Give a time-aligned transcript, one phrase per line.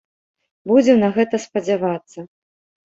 [0.71, 2.19] Будзем на гэта спадзявацца.